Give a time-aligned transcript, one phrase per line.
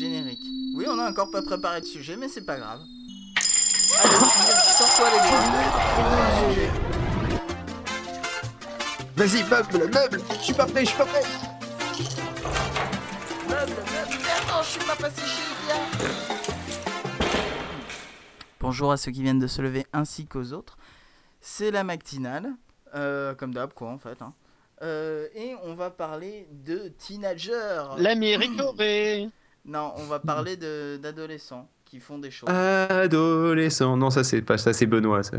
[0.00, 0.40] Générique.
[0.74, 2.80] Oui, on a encore pas préparé de sujet, mais c'est pas grave.
[4.02, 4.14] Allez,
[4.78, 6.48] sors-toi les gars.
[6.48, 6.70] Sujet.
[9.14, 11.20] Vas-y, meuble, meuble Je suis pas prêt, je suis pas prêt
[13.46, 14.18] Meuble, meuble.
[14.22, 15.80] Mais attends, je suis pas passé chez Ikea.
[18.58, 20.78] Bonjour à ceux qui viennent de se lever ainsi qu'aux autres.
[21.42, 22.54] C'est la matinale,
[22.94, 24.22] euh, comme d'hab quoi en fait.
[24.22, 24.32] hein.
[24.80, 27.82] Euh, et on va parler de teenagers.
[27.98, 29.28] L'Amérique dorée.
[29.64, 32.48] Non, on va parler de- d'adolescents qui font des choses.
[32.48, 33.96] Adolescent.
[33.96, 35.22] Non, ça c'est pas ça, c'est Benoît.
[35.22, 35.38] Ça.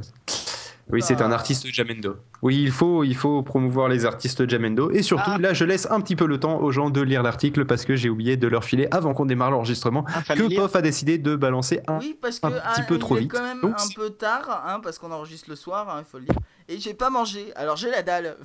[0.89, 1.35] Oui, c'est un Ah.
[1.35, 2.17] artiste Jamendo.
[2.41, 4.91] Oui, il faut, il faut promouvoir les artistes Jamendo.
[4.91, 5.37] Et surtout, Ah.
[5.37, 7.95] là, je laisse un petit peu le temps aux gens de lire l'article parce que
[7.95, 10.53] j'ai oublié de leur filer avant qu'on démarre l'enregistrement Ah, que.
[10.53, 11.99] POF a décidé de balancer un.
[11.99, 13.31] Oui, parce que un ah, petit peu il trop est vite.
[13.31, 16.17] quand même Donc, un peu tard, hein, parce qu'on enregistre le soir, hein, il faut
[16.19, 16.35] le dire.
[16.67, 18.35] Et j'ai pas mangé, alors j'ai la dalle.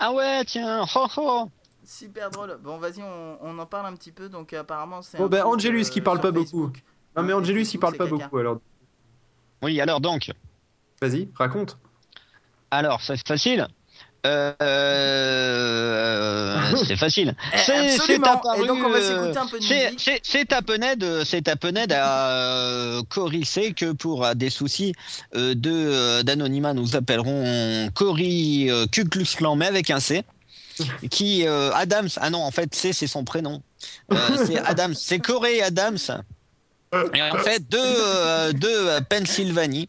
[0.00, 0.84] Ah ouais, tiens.
[0.94, 1.50] Ho, ho.
[1.86, 2.58] Super drôle.
[2.62, 4.28] Bon, vas-y, on, on en parle un petit peu.
[4.28, 5.18] Donc, apparemment, c'est.
[5.18, 6.70] Bon, ben, Angelus qui parle sur pas beaucoup.
[7.16, 8.16] Non, mais Hein, Angelus, il parle pas caca.
[8.16, 8.58] beaucoup alors.
[9.62, 10.30] Oui, alors donc.
[11.00, 11.76] Vas-y, raconte.
[12.70, 13.66] Alors, c'est facile.
[14.26, 17.36] Euh, euh, c'est facile.
[17.66, 17.88] C'est-
[18.24, 20.00] apparu, Et donc, on va euh, s'écouter un peu de C'est- musique.
[20.00, 20.20] C'est
[21.92, 24.94] à euh, Cory sait que pour euh, des soucis
[25.34, 28.86] euh, de euh, d'anonymat, nous appellerons Cory euh,
[29.36, 30.24] Klan, mais avec un C.
[31.10, 33.62] Qui euh, Adams, ah non, en fait, C c'est son prénom.
[34.12, 35.98] Euh, c'est Adams, c'est Corey Adams.
[37.14, 39.88] Et en fait, de, euh, de euh, Pennsylvanie,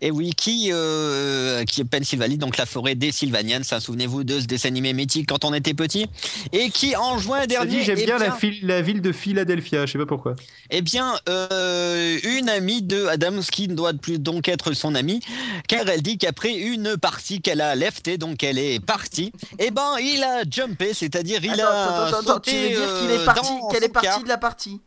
[0.00, 4.46] et oui, qui, euh, qui est Pennsylvanie, donc la forêt des Sylvanians, souvenez-vous de ce
[4.46, 6.06] dessin animé mythique quand on était petit,
[6.52, 9.92] et qui en juin Ça dernier, dit, j'aime eh bien, la, ville de Philadelphia, je
[9.92, 10.34] sais pas pourquoi.
[10.70, 15.20] eh bien, euh, une amie de Adams qui ne doit plus donc être son amie,
[15.68, 19.96] car elle dit qu'après une partie qu'elle a leftée, donc elle est partie, eh ben
[20.00, 23.68] il a jumpé, c'est-à-dire il Attends, a attends, tu veux dire qu'il est parti, dans
[23.68, 24.80] qu'elle est partie de la partie?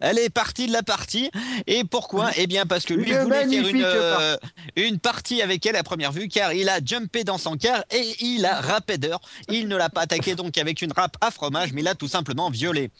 [0.00, 1.30] Elle est partie de la partie.
[1.66, 2.30] Et pourquoi?
[2.36, 4.36] Eh bien parce que lui voulait faire une, euh,
[4.76, 8.14] une partie avec elle à première vue, car il a jumpé dans son car et
[8.20, 9.20] il a rappé d'heure.
[9.48, 12.08] Il ne l'a pas attaqué donc avec une râpe à fromage, mais il l'a tout
[12.08, 12.90] simplement violé.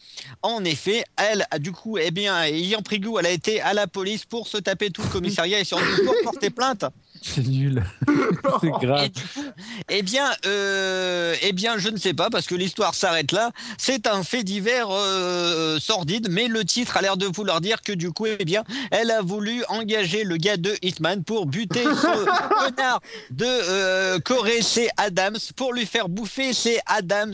[0.41, 3.73] En effet, elle a du coup, eh bien, ayant pris goût, elle a été à
[3.73, 6.85] la police pour se taper tout le commissariat et surtout pour porter plainte.
[7.21, 7.83] C'est nul.
[8.61, 9.09] c'est grave.
[9.09, 9.43] coup,
[9.89, 13.51] eh bien, euh, eh bien, je ne sais pas parce que l'histoire s'arrête là.
[13.77, 17.91] C'est un fait divers euh, sordide, mais le titre a l'air de vouloir dire que
[17.91, 22.65] du coup, eh bien, elle a voulu engager le gars de Hitman pour buter ce
[22.65, 23.01] connard
[23.31, 27.33] de euh, Corée, c'est Adams, pour lui faire bouffer ses Adams.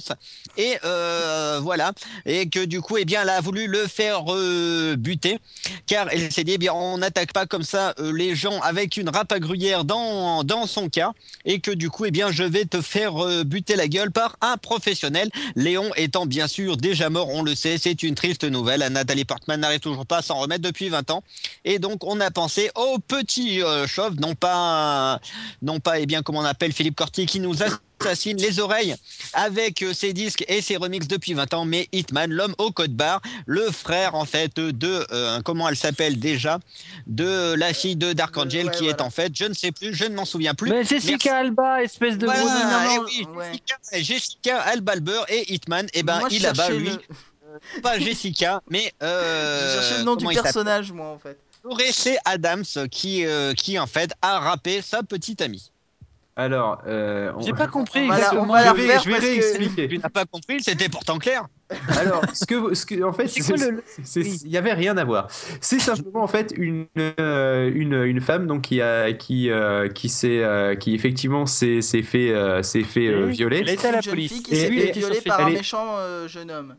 [0.57, 1.93] Et euh, voilà,
[2.25, 5.39] et que du coup, eh bien, elle a voulu le faire euh, buter,
[5.87, 8.97] car elle s'est dit, eh bien, on n'attaque pas comme ça euh, les gens avec
[8.97, 11.11] une râpe à gruyère dans, son cas,
[11.45, 14.37] et que du coup, eh bien, je vais te faire euh, buter la gueule par
[14.41, 15.29] un professionnel.
[15.55, 18.81] Léon étant bien sûr déjà mort, on le sait, c'est une triste nouvelle.
[18.91, 21.23] Nathalie Portman n'arrive toujours pas à s'en remettre depuis 20 ans,
[21.65, 25.19] et donc on a pensé au petit euh, chauve, non pas,
[25.61, 27.63] non pas, eh bien, comment on appelle Philippe Corti, qui nous
[28.05, 28.95] assassine les oreilles
[29.33, 32.93] avec euh, ses disques et ses remixes depuis 20 ans, mais Hitman, l'homme au code
[32.93, 36.59] barre, le frère en fait de, euh, comment elle s'appelle déjà,
[37.07, 39.71] de la fille de Dark Euh, Angel, ouais, qui est en fait, je ne sais
[39.71, 40.69] plus, je ne m'en souviens plus.
[40.69, 43.45] Mais Jessica Alba, espèce de Voilà, gros non, eh non, oui, ouais.
[43.51, 47.81] Jessica, Jessica Albalber et Hitman, et ben Moi, je il a bas cherchais lui, le-
[47.81, 51.37] pas Jessica, mais euh, J'ai cherché le nom du personnage, moi, en fait.
[51.93, 55.71] C'est Adams qui, euh, qui en fait a rappé sa petite amie.
[56.35, 58.43] Alors, euh, on- J'ai pas compris On va la- exactement.
[58.43, 59.87] on va la je vais, je vais réexpliquer.
[59.87, 61.45] Tu n'as pas compris, c'était pourtant clair.
[61.99, 65.27] Alors, ce que, ce que, en fait, il y avait rien à voir.
[65.61, 66.87] C'est simplement en fait une
[67.19, 71.81] euh, une, une femme donc qui a qui euh, qui s'est euh, qui effectivement s'est
[71.81, 73.59] s'est fait euh, s'est fait euh, violer.
[73.67, 74.31] Elle C'est à la une jeune police.
[74.33, 76.75] fille qui Et- s'est fait violer par un est- méchant euh, jeune homme.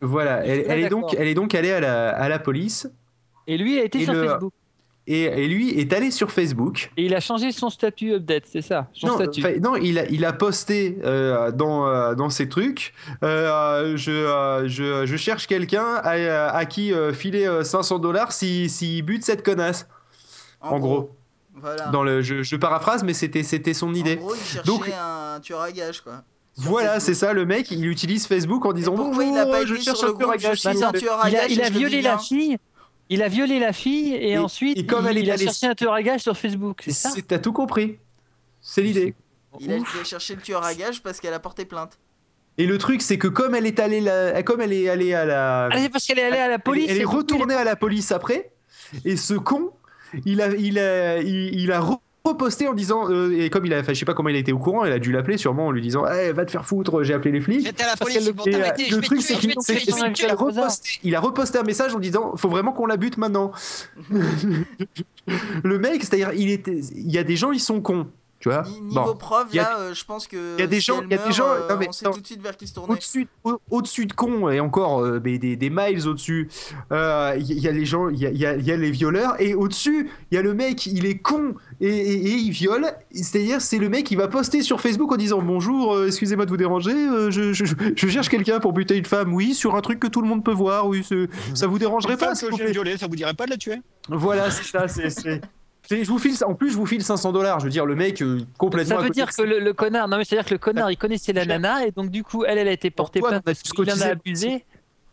[0.00, 2.88] Voilà, elle, elle est donc elle est donc allée à la à la police
[3.46, 4.52] Et lui a été Et sur le- Facebook.
[5.06, 6.90] Et, et lui est allé sur Facebook.
[6.96, 8.88] Et il a changé son statut update, c'est ça?
[8.92, 9.40] Son Non, statut.
[9.40, 12.92] enfin, non, il a, il a posté euh, dans, euh, dans ses trucs.
[13.22, 18.32] euh, je, euh, je, je cherche quelqu'un à, à qui euh, filer euh, 500 dollars
[18.32, 19.86] s'il si, bute cette connasse.
[20.60, 21.10] En, gros.
[21.54, 21.86] Voilà.
[21.86, 24.16] Dans le, je, je paraphrase, mais c'était c'était son En idée.
[24.16, 26.22] gros, il cherchait Donc- un tueur à gage, quoi.
[26.58, 27.02] Voilà, Facebook.
[27.06, 29.74] c'est ça, le mec, il ututilise Facebook en disant pourquoi Bonjour, il a pas je
[29.74, 30.58] cherche sur le un tueur à Je gage.
[30.58, 31.00] suis s'il un vous plaît.
[31.00, 32.18] tueur à il a, il violé la bien.
[32.18, 32.56] fille.
[33.08, 35.66] Il a violé la fille et, Et- ensuite et comme elle est il a cherché
[35.66, 37.10] un tueur à gage sur Facebook, c'est ça?
[37.26, 37.98] T'as tout compris.
[38.60, 39.14] C'est l'idée.
[39.60, 41.98] Il a chercher le tueur à gage parce qu'elle a porté plainte.
[42.58, 45.24] Et le truc, c'est que comme elle est allée, la- comme elle est allée à
[45.24, 46.86] la, Ah, parce qu'elle est allée à la police.
[46.88, 48.50] elle est et retournée à la police après,
[49.04, 49.72] et ce con,
[50.24, 51.80] il a, il a, il, il a
[52.28, 54.52] reposté en disant, euh, et comme il a, je sais pas comment il a été
[54.52, 57.02] au courant, il a dû l'appeler sûrement en lui disant, eh, va te faire foutre,
[57.02, 57.64] j'ai appelé les flics.
[57.64, 59.50] J'étais à la police, Et, euh, le truc, c'est qu'il
[60.30, 63.52] a, reposté, il a reposté un message en disant faut vraiment qu'on la bute maintenant.
[64.10, 68.06] le mec, c'est-à-dire, il, était, il y a des gens, ils sont cons.
[68.38, 69.14] Tu vois Ni- Niveau Bon.
[69.16, 70.56] preuve, Il y a- là, euh, je pense que.
[70.56, 71.92] il y a des si gens- il y a des gens- euh, non, mais on
[71.92, 72.92] sait tout de suite vers qui se tourner.
[72.92, 76.48] Au-dessus, au- au-dessus de con et encore euh, des, des miles au-dessus,
[76.92, 78.76] euh, il y, a les gens, il y a, il y a- il y a
[78.76, 82.32] les violeurs et au-dessus, il y a le mec, il est con et, et- et
[82.34, 82.86] il viole.
[83.10, 86.50] C'est-à-dire, c'est le mec qui va poster sur Facebook en disant bonjour, euh, excusez-moi de
[86.50, 87.64] vous déranger, euh, je, je-
[87.96, 90.44] je cherche quelqu'un pour buter une femme, oui, sur un truc que tout le monde
[90.44, 91.02] peut voir, oui,
[91.54, 93.46] ça vous dérangerait Une pas femme s'il que vous j'ai violée, ça vous dirait pas
[93.46, 93.80] de la tuer?
[94.10, 95.40] Voilà, c'est ça, c'est.
[95.90, 97.60] Je vous file, en plus, je vous file 500 dollars.
[97.60, 98.96] Je veux dire, le mec euh, complètement.
[98.96, 101.32] Ça veut dire que le, le connard, non mais c'est-à-dire que le connard, il connaissait
[101.32, 104.00] la nana et donc du coup, elle, elle a été portée plainte parce qu'il en
[104.00, 104.64] a abusé.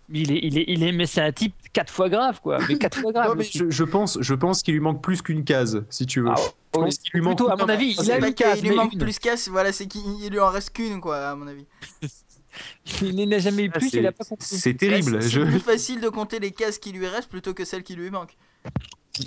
[0.10, 2.58] Mais il est, il est, il est, mais c'est un type quatre fois grave quoi.
[2.68, 3.30] Mais quatre fois grave.
[3.30, 6.20] Non, mais je, je pense, je pense qu'il lui manque plus qu'une case, si tu
[6.22, 6.28] veux.
[6.30, 6.52] Ah, je oui.
[6.86, 7.38] pense qu'il lui manque.
[7.38, 9.00] Plutôt, à mon avis, il a une case, qu'il lui manque une.
[9.00, 11.66] plus casse, voilà, c'est qu'il il lui en reste qu'une, quoi, à mon avis.
[13.02, 14.46] Il n'a jamais eu Ah, plus, c'est- il a pas compris.
[14.48, 15.14] C'est terrible.
[15.16, 17.66] Là, C'est je- c'est plus facile de compter les cases qui lui restent plutôt que
[17.66, 18.38] celles qui lui manquent.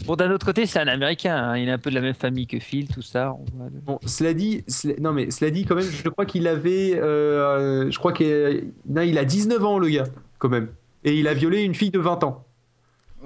[0.04, 1.36] Bon, d'un autre côté, c'est un Américain.
[1.36, 1.56] hein.
[1.56, 3.36] Il est un peu de la même famille que Phil, tout ça.
[3.84, 4.64] Bon, cela dit,
[4.98, 8.72] non mais cela quand même, je crois qu'il avait, euh, je crois qu'il
[9.18, 10.04] a 19 ans le gars,
[10.38, 10.70] quand même,
[11.04, 12.45] et il a violé une fille de 20 ans,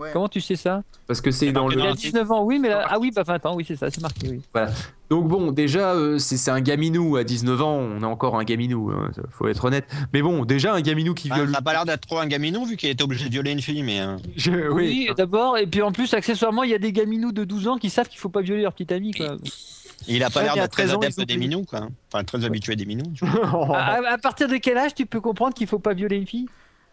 [0.00, 0.11] Ouais.
[0.12, 1.75] Comment tu sais ça parce que c'est dans le.
[1.76, 2.87] Il a dans- 19 ans, oui, mais là...
[2.88, 4.41] ah oui, bah 20 ans, oui, c'est ça, c'est marqué, oui.
[5.11, 8.44] Donc bon, déjà, euh, c'est c'est un gaminou à 19 ans, on est encore un
[8.44, 9.85] gaminou, hein, faut être honnête.
[10.12, 11.50] Mais bon, déjà un gaminou qui Ah, viole.
[11.50, 13.61] Ça a pas l'air d'être trop un gaminou vu qu'il était obligé de violer une
[13.61, 14.00] fille, mais.
[14.00, 15.11] euh, Je- Oui, oui.
[15.17, 17.91] d'abord, et puis en plus, accessoirement, il y a des gaminous de 12 ans qui
[17.91, 19.37] savent qu'il faut pas violer leur petite amie, quoi.
[20.08, 21.88] Il a pas l'air d'être très 13 ans, ils adepte des minous, quoi.
[22.12, 23.12] Enfin, très habitué des minous.
[23.14, 23.76] tu vois.
[23.76, 26.26] À, à- à partir de quel âge tu peux comprendre qu'il faut pas violer une
[26.26, 26.46] fille?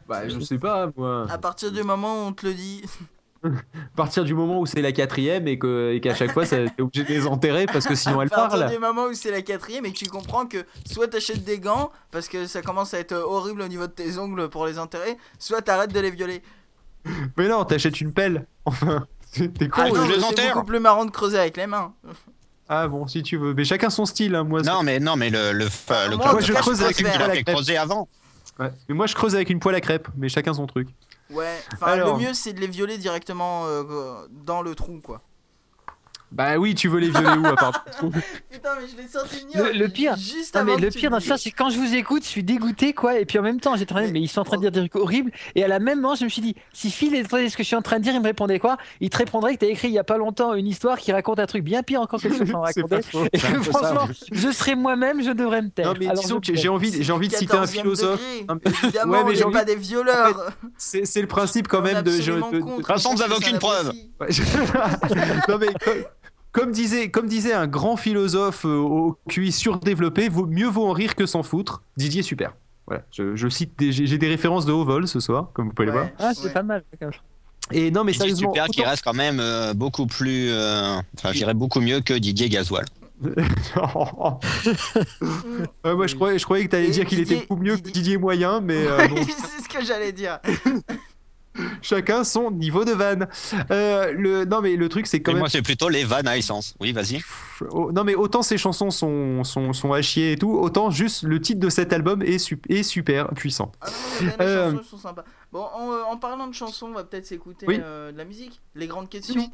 [0.07, 1.25] Bah, je sais pas, moi.
[1.29, 2.83] À partir du moment où on te le dit.
[3.43, 3.49] À
[3.95, 6.81] partir du moment où c'est la quatrième et que- et qu'à chaque fois, ça- t'es
[6.81, 8.71] obligé de les enterrer parce que sinon à elle partir parle.
[8.71, 11.91] du moment où c'est la quatrième et que tu comprends que soit t'achètes des gants
[12.11, 15.17] parce que ça commence à être horrible au niveau de tes ongles pour les enterrer,
[15.37, 16.41] soit t'arrêtes de les violer.
[17.37, 18.47] Mais non, t'achètes une pelle.
[18.65, 19.81] Enfin, t'es con.
[19.85, 20.53] Ah, non, je les c'est enterre.
[20.55, 21.93] beaucoup plus marrant de creuser avec les mains.
[22.67, 23.53] Ah bon, si tu veux.
[23.53, 24.61] Mais chacun son style, hein, moi.
[24.63, 27.43] Non, mais non, mais le le, fa- le Moi, tout je creuse avec une à
[27.43, 28.09] creuser avant.
[28.59, 28.71] Ouais.
[28.89, 30.89] Mais moi, je creuse avec une poêle à crêpes, mais chacun son truc.
[31.29, 32.17] Ouais, enfin Alors.
[32.17, 35.21] le mieux c'est de les violer directement euh, dans le trou quoi.
[36.31, 37.85] Bah oui, tu veux les violer où à part
[38.51, 39.63] Putain, mais je l'ai senti venir.
[39.63, 41.95] Le- le pire- Juste Non, avant mais le pire dans ça, c'est quand je vous
[41.95, 44.13] écoute, je suis dégoûté, quoi, et puis en même temps, j'étais en train de- Mais-
[44.13, 46.15] mais ils sont en train de dire des trucs horribles, et à la même moment,
[46.15, 48.13] je me suis dit, si Phil entendait ce que je suis en train de dire,
[48.13, 48.77] il me répondait quoi?
[48.99, 51.39] Il te répondrait que t'as écrit il y a pas longtemps une histoire qui raconte
[51.39, 52.51] un truc bien pire encore que ce que
[52.87, 53.23] pas faux.
[53.31, 53.61] et que ça.
[53.63, 55.87] franchement, je serais moi-même, je devrais me taire.
[55.87, 58.21] Non, mais Alors, disons que j'ai envie, j'ai envie de citer un 14e philosophe.
[58.83, 60.51] Évidemment, Ouais, mais envie- pas des violeurs.
[60.77, 62.11] C'est le principe quand On même de.
[62.11, 63.93] de- toute façon, vous avez aucune preuve.
[65.47, 65.67] non mais
[66.57, 70.91] comme, disait, comme disait un grand philosophe euh, au QI surdéveloppé, vaut, mieux vaut en
[70.93, 71.81] rire que s'en foutre.
[71.97, 72.53] Didier Super.
[72.87, 75.87] Voilà, je, je cite, j'ai des références de haut vol ce soir, comme vous pouvez
[75.87, 76.07] le voir.
[76.19, 76.53] Ah, c'est ouais.
[76.53, 76.83] pas mal.
[77.71, 80.49] Et non mais Didier sérieusement, Super qui reste quand même euh, beaucoup plus.
[80.51, 82.85] euh, Enfin, je dirais beaucoup mieux que Didier Gasoil.
[85.83, 88.17] Moi je croyais, je croyais que t'allais Et dire qu'il était beaucoup mieux que Didier-
[88.17, 90.39] moyen, mais euh, bon, c'est ce que j'allais dire.
[91.81, 93.27] Chacun son niveau de vanne.
[93.71, 96.27] Euh, le, non mais le truc c'est quand Et même moi, c'est plutôt les vannes
[96.27, 96.75] à essence.
[96.79, 97.21] Oui, vas-y.
[97.71, 101.23] Oh, non mais autant ces chansons sont, sont, sont à chier et tout, autant juste
[101.23, 103.71] le titre de cet album est, sup- est super puissant.
[103.81, 105.23] Ah non, mais les Euh, chansons sont sympas.
[105.51, 107.79] Bon, en, euh, en parlant de chansons, on va peut-être s'écouter Oui.
[107.81, 108.61] euh, de la musique.
[108.75, 109.35] Les grandes questions.
[109.41, 109.49] Oui.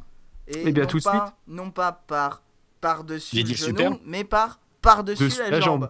[0.48, 2.42] Et Eh bien, non tout de pas, Non pas par
[2.80, 3.92] par-dessus J'ai le dit genou, super.
[4.04, 5.82] mais par par-dessus Dessus la, la jambe.
[5.84, 5.88] jambe.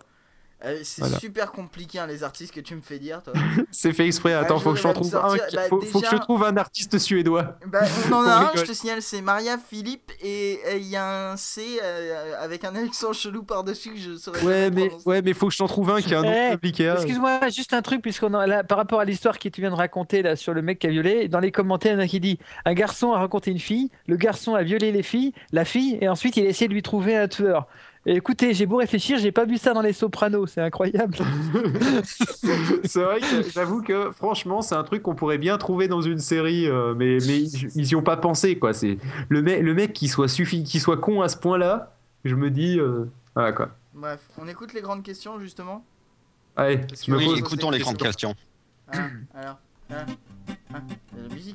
[0.67, 1.19] Euh, c'est Voilà.
[1.19, 3.33] super compliqué hein, les artistes que tu me fais dire toi.
[3.71, 6.07] C'est fait exprès, attends, Ouais, faut que je trouve sortir- un, bah, faut, faut que
[6.11, 7.59] je trouve un artiste suédois.
[7.67, 7.81] Bah,
[8.11, 11.37] on en a un, je te signale, c'est Maria Philippe et il y a un
[11.37, 15.49] C euh, avec un accent chelou par-dessus que je saurais Ouais mais, ouais, mais faut
[15.49, 16.89] que je t'en trouve un qui a un nom Eh, compliqué.
[16.89, 16.95] hein.
[16.97, 20.23] Excuse-moi, juste un truc, puisqu'on là, par rapport à l'histoire que tu viens de raconter
[20.23, 22.21] là sur le mec qui a violé, dans les commentaires, il y en a qui
[22.21, 25.99] dit un garçon a rencontré une fille, le garçon a violé les filles, la fille,
[26.01, 27.67] et ensuite il a essayé de lui trouver un tueur.
[28.07, 31.17] Et écoutez, j'ai beau réfléchir, j'ai pas vu ça dans les Sopranos, c'est incroyable.
[32.85, 36.19] c'est vrai que j'avoue que franchement c'est un truc qu'on pourrait bien trouver dans une
[36.19, 38.75] série, euh, mais, mais ils, ils y ont pas pensé quoi.
[38.75, 38.99] C'est
[39.31, 41.95] le, mec le mec qui soit suffi, qui soit con à ce point-là,
[42.25, 43.71] je me dis euh, voilà quoi.
[43.95, 45.83] Bref, on écoute les grandes questions justement.
[46.57, 48.35] Allez, que Oui, écoutons les grandes questions.
[48.93, 48.99] Ah,
[49.35, 49.59] alors,
[49.91, 50.05] ah,
[50.75, 50.79] ah,
[51.31, 51.55] il y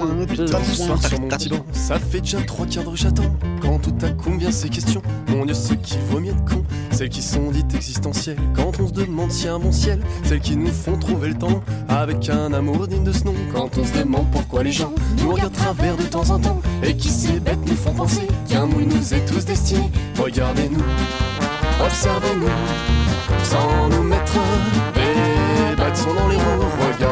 [0.00, 0.44] a la musique.
[0.46, 3.36] Tape le soir sur mon petit banc, ça fait déjà trois quarts d'heure j'attends.
[3.60, 5.02] Quand tout à coup vient ces questions.
[5.28, 6.64] Mon Dieu, ce qu'il vaut mieux de con.
[6.90, 10.00] Celles qui sont dites existentielles, quand on se demande si un bon ciel.
[10.24, 13.34] Celles qui nous font trouver le temps avec un amour digne de ce nom.
[13.52, 16.60] Quand on se demande pourquoi les gens nous regardent travers de temps en temps.
[16.82, 19.90] Et qui ces bêtes nous font penser qu'un moule nous est tous destiné.
[20.18, 20.82] Regardez-nous,
[21.84, 22.48] observez-nous,
[23.44, 24.32] sans nous mettre
[24.94, 26.68] des bâtons dans les roues.
[26.80, 27.07] Regarde-moi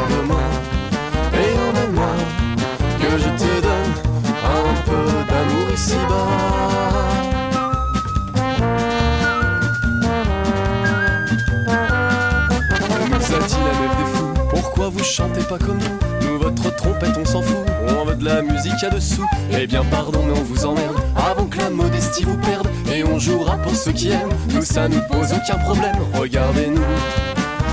[15.16, 17.56] chantez pas comme nous Nous, votre trompette, on s'en fout.
[17.88, 19.26] On veut de la musique à dessous.
[19.50, 20.96] Eh bien, pardon, mais on vous emmerde.
[21.16, 22.68] Avant que la modestie vous perde.
[22.92, 24.34] Et on jouera pour ceux qui aiment.
[24.52, 25.96] Nous, ça nous pose aucun problème.
[26.12, 26.82] Regardez-nous,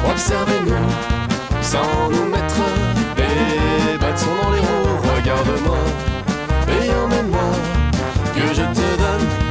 [0.10, 0.74] observez-nous,
[1.62, 2.62] sans nous mettre
[3.18, 5.16] des bâtons dans les roues.
[5.18, 5.78] Regarde-moi
[6.70, 7.52] et emmène-moi.
[8.36, 9.43] Que je te donne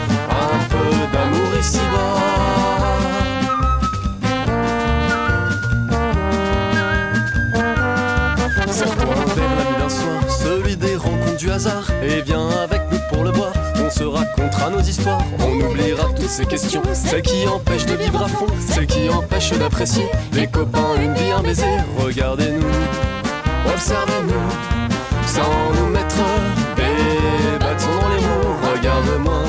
[11.51, 11.91] hasard.
[12.03, 15.25] Et viens avec nous pour le boire, on se racontera nos histoires.
[15.41, 19.59] On oubliera toutes ces questions, celles qui empêchent de vivre à fond, celles qui empêchent
[19.59, 21.65] d'apprécier les copains, une vie, un baiser.
[21.99, 22.67] Regardez-nous,
[23.73, 24.49] observez-nous,
[25.27, 26.17] sans nous mettre
[26.77, 28.57] des bâtons dans les roues.
[28.75, 29.43] Regarde-moi